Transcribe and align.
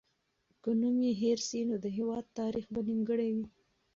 که 0.63 0.71
نوم 0.81 0.95
یې 1.05 1.11
هېر 1.21 1.39
سي، 1.47 1.59
نو 1.69 1.75
د 1.83 1.85
هېواد 1.97 2.25
تاریخ 2.39 2.65
به 2.73 2.81
نیمګړی 2.87 3.29
وي. 3.35 3.45